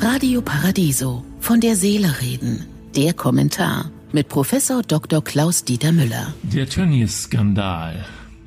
Radio 0.00 0.42
Paradiso 0.42 1.24
von 1.40 1.60
der 1.60 1.76
Seele 1.76 2.20
reden. 2.20 2.66
Der 2.96 3.14
Kommentar 3.14 3.90
mit 4.12 4.28
Professor 4.28 4.82
Dr. 4.82 5.22
Klaus 5.22 5.64
Dieter 5.64 5.92
Müller. 5.92 6.34
Der 6.42 6.68
Tönnies-Skandal. 6.68 8.04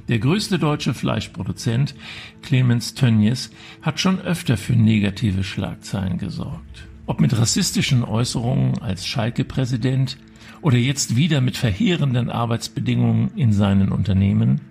Der 0.08 0.20
größte 0.20 0.60
deutsche 0.60 0.94
Fleischproduzent, 0.94 1.96
Clemens 2.44 2.94
Tönnies, 2.94 3.50
hat 3.82 4.00
schon 4.00 4.20
öfter 4.22 4.58
für 4.58 4.74
negative 4.74 5.44
Schlagzeilen 5.44 6.18
gesorgt. 6.18 6.88
Ob 7.08 7.20
mit 7.20 7.38
rassistischen 7.38 8.04
Äußerungen 8.04 8.80
als 8.82 9.08
Schalke-Präsident 9.08 10.18
oder 10.62 10.78
jetzt 10.78 11.16
wieder 11.16 11.42
mit 11.42 11.58
verheerenden 11.58 12.30
Arbeitsbedingungen 12.30 13.32
in 13.36 13.54
seinen 13.54 13.92
Unternehmen, 13.92 14.62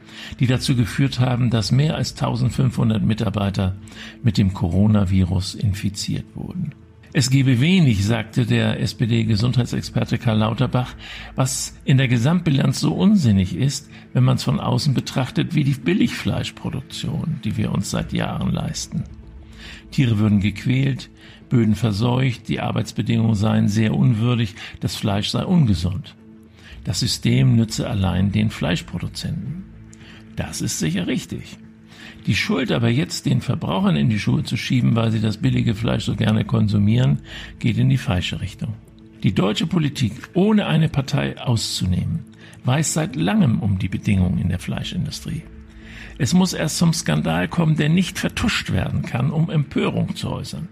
die 0.40 0.46
dazu 0.46 0.77
geführt 0.77 1.20
haben, 1.20 1.50
dass 1.50 1.72
mehr 1.72 1.96
als 1.96 2.12
1500 2.12 3.02
Mitarbeiter 3.02 3.76
mit 4.22 4.39
dem 4.39 4.54
Coronavirus 4.54 5.54
infiziert 5.54 6.26
wurden. 6.34 6.72
Es 7.16 7.30
gebe 7.30 7.61
wenig, 7.61 8.04
sagte 8.04 8.45
der 8.45 8.81
SPD-Gesundheitsexperte 8.81 10.18
Karl 10.18 10.39
Lauterbach, 10.39 10.96
was 11.36 11.79
in 11.84 11.96
der 11.96 12.09
Gesamtbilanz 12.09 12.81
so 12.81 12.93
unsinnig 12.93 13.54
ist, 13.54 13.89
wenn 14.12 14.25
man 14.25 14.34
es 14.34 14.43
von 14.43 14.59
außen 14.59 14.95
betrachtet 14.95 15.54
wie 15.54 15.62
die 15.62 15.75
Billigfleischproduktion, 15.75 17.39
die 17.45 17.56
wir 17.56 17.70
uns 17.70 17.90
seit 17.90 18.12
Jahren 18.12 18.50
leisten. 18.50 19.04
Tiere 19.90 20.18
würden 20.18 20.40
gequält, 20.40 21.11
Böden 21.49 21.75
verseucht, 21.75 22.49
die 22.49 22.61
Arbeitsbedingungen 22.61 23.35
seien 23.35 23.68
sehr 23.68 23.95
unwürdig, 23.95 24.54
das 24.81 24.96
Fleisch 24.96 25.29
sei 25.29 25.45
ungesund. 25.45 26.14
Das 26.85 27.00
System 27.00 27.57
nütze 27.57 27.89
allein 27.89 28.32
den 28.32 28.50
Fleischproduzenten. 28.50 29.64
Das 30.36 30.61
ist 30.61 30.79
sicher 30.79 31.07
richtig. 31.07 31.59
Die 32.27 32.34
Schuld 32.34 32.72
aber 32.72 32.89
jetzt 32.89 33.27
den 33.27 33.41
Verbrauchern 33.41 33.97
in 33.97 34.09
die 34.09 34.19
Schuhe 34.19 34.45
zu 34.45 34.56
schieben, 34.56 34.97
weil 34.97 35.11
sie 35.11 35.20
das 35.20 35.36
billige 35.36 35.75
Fleisch 35.75 36.05
so 36.05 36.14
gerne 36.17 36.45
konsumieren, 36.45 37.20
geht 37.59 37.78
in 37.78 37.89
die 37.89 37.98
falsche 37.98 38.41
Richtung. 38.41 38.75
Die 39.23 39.34
deutsche 39.34 39.67
Politik, 39.67 40.12
ohne 40.34 40.67
eine 40.67 40.89
Partei 40.89 41.39
auszunehmen, 41.39 42.25
weiß 42.65 42.95
seit 42.95 43.17
langem 43.17 43.61
um 43.61 43.78
die 43.78 43.89
Bedingungen 43.89 44.39
in 44.39 44.48
der 44.48 44.59
Fleischindustrie. 44.59 45.43
Es 46.19 46.33
muss 46.33 46.53
erst 46.53 46.78
zum 46.78 46.92
Skandal 46.92 47.48
kommen, 47.48 47.77
der 47.77 47.89
nicht 47.89 48.19
vertuscht 48.19 48.73
werden 48.73 49.03
kann, 49.03 49.31
um 49.31 49.50
Empörung 49.50 50.17
zu 50.17 50.31
äußern. 50.31 50.69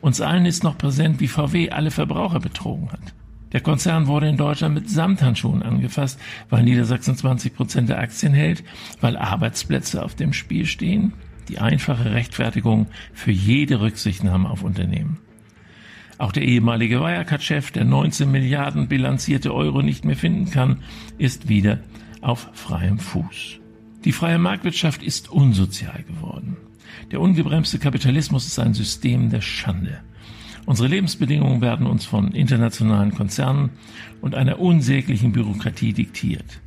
Uns 0.00 0.20
allen 0.20 0.46
ist 0.46 0.64
noch 0.64 0.78
präsent, 0.78 1.20
wie 1.20 1.28
VW 1.28 1.70
alle 1.70 1.90
Verbraucher 1.90 2.40
betrogen 2.40 2.90
hat. 2.92 3.14
Der 3.52 3.60
Konzern 3.60 4.06
wurde 4.06 4.28
in 4.28 4.36
Deutschland 4.36 4.74
mit 4.74 4.88
Samthandschuhen 4.88 5.62
angefasst, 5.62 6.20
weil 6.48 6.62
Niedersachsen 6.62 7.16
20 7.16 7.54
Prozent 7.54 7.88
der 7.88 7.98
Aktien 7.98 8.32
hält, 8.32 8.62
weil 9.00 9.16
Arbeitsplätze 9.16 10.02
auf 10.04 10.14
dem 10.14 10.32
Spiel 10.32 10.66
stehen. 10.66 11.14
Die 11.48 11.58
einfache 11.58 12.12
Rechtfertigung 12.12 12.86
für 13.12 13.32
jede 13.32 13.80
Rücksichtnahme 13.80 14.48
auf 14.48 14.62
Unternehmen. 14.62 15.18
Auch 16.16 16.32
der 16.32 16.44
ehemalige 16.44 17.00
Wirecard-Chef, 17.00 17.72
der 17.72 17.84
19 17.84 18.30
Milliarden 18.30 18.88
bilanzierte 18.88 19.52
Euro 19.52 19.82
nicht 19.82 20.04
mehr 20.04 20.16
finden 20.16 20.50
kann, 20.50 20.82
ist 21.18 21.48
wieder 21.48 21.80
auf 22.20 22.50
freiem 22.52 22.98
Fuß. 22.98 23.59
Die 24.04 24.12
freie 24.12 24.38
Marktwirtschaft 24.38 25.02
ist 25.02 25.30
unsozial 25.30 26.02
geworden. 26.04 26.56
Der 27.10 27.20
ungebremste 27.20 27.78
Kapitalismus 27.78 28.46
ist 28.46 28.58
ein 28.58 28.72
System 28.72 29.30
der 29.30 29.42
Schande. 29.42 30.00
Unsere 30.64 30.88
Lebensbedingungen 30.88 31.60
werden 31.60 31.86
uns 31.86 32.04
von 32.04 32.32
internationalen 32.32 33.14
Konzernen 33.14 33.70
und 34.20 34.34
einer 34.34 34.58
unsäglichen 34.58 35.32
Bürokratie 35.32 35.92
diktiert. 35.92 36.60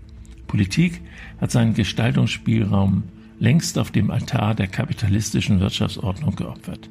Politik 0.47 1.01
hat 1.39 1.51
seinen 1.51 1.73
Gestaltungsspielraum 1.73 3.03
längst 3.39 3.79
auf 3.79 3.91
dem 3.91 4.11
Altar 4.11 4.53
der 4.53 4.67
kapitalistischen 4.67 5.59
Wirtschaftsordnung 5.59 6.35
geopfert. 6.35 6.89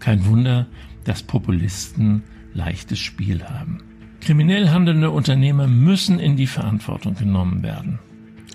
Kein 0.00 0.26
Wunder, 0.26 0.66
dass 1.04 1.22
Populisten 1.22 2.24
leichtes 2.54 2.98
Spiel 2.98 3.44
haben. 3.44 3.78
Kriminell 4.20 4.68
handelnde 4.68 5.10
Unternehmer 5.10 5.66
müssen 5.66 6.18
in 6.18 6.36
die 6.36 6.46
Verantwortung 6.46 7.14
genommen 7.14 7.62
werden. 7.62 7.98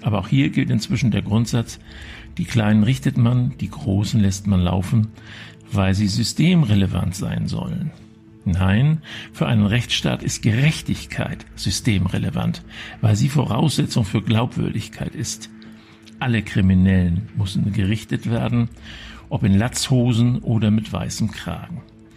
Aber 0.02 0.20
auch 0.20 0.28
hier 0.28 0.50
gilt 0.50 0.70
inzwischen 0.70 1.12
der 1.12 1.22
Grundsatz, 1.22 1.80
die 2.38 2.46
Kleinen 2.46 2.84
richtet 2.84 3.18
man, 3.18 3.58
die 3.58 3.70
Großen 3.70 4.20
lässt 4.20 4.48
man 4.48 4.62
laufen, 4.62 5.08
weil 5.72 5.94
sie 5.94 6.08
systemrelevant 6.08 7.16
sein 7.16 7.48
sollen. 7.48 7.92
Nein, 8.46 9.02
für 9.34 9.48
einen 9.48 9.66
Rechtsstaat 9.66 10.24
ist 10.24 10.42
Gerechtigkeit 10.42 11.46
systemrelevant, 11.56 12.64
weil 13.02 13.16
sie 13.16 13.28
Voraussetzung 13.28 14.06
für 14.06 14.22
Glaubwürdigkeit 14.22 15.14
ist. 15.14 15.50
Alle 16.20 16.42
Kriminellen 16.44 17.28
müssen 17.36 17.74
gerichtet 17.74 18.30
werden, 18.30 18.70
ob 19.30 19.44
in 19.44 19.58
Latzhosen 19.58 20.40
oder 20.40 20.72
mit 20.72 20.94
weißem 20.94 21.30
Kragen. 21.32 21.82